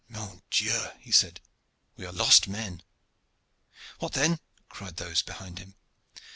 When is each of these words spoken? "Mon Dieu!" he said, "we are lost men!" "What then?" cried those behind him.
"Mon 0.09 0.41
Dieu!" 0.49 0.87
he 0.99 1.11
said, 1.11 1.39
"we 1.95 2.03
are 2.07 2.11
lost 2.11 2.47
men!" 2.47 2.81
"What 3.99 4.13
then?" 4.13 4.39
cried 4.67 4.95
those 4.97 5.21
behind 5.21 5.59
him. 5.59 5.75